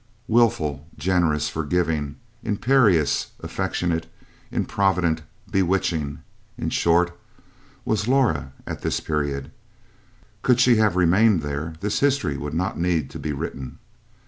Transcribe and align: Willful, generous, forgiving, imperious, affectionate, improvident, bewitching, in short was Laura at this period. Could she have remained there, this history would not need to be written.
Willful, 0.27 0.87
generous, 0.97 1.47
forgiving, 1.47 2.15
imperious, 2.41 3.33
affectionate, 3.41 4.07
improvident, 4.49 5.21
bewitching, 5.51 6.23
in 6.57 6.71
short 6.71 7.15
was 7.85 8.07
Laura 8.07 8.51
at 8.65 8.81
this 8.81 8.99
period. 8.99 9.51
Could 10.41 10.59
she 10.59 10.77
have 10.77 10.95
remained 10.95 11.43
there, 11.43 11.73
this 11.81 11.99
history 11.99 12.35
would 12.35 12.55
not 12.55 12.79
need 12.79 13.11
to 13.11 13.19
be 13.19 13.31
written. 13.31 13.77